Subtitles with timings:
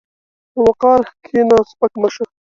[0.51, 2.25] په وقار کښېنه، سپک مه شه.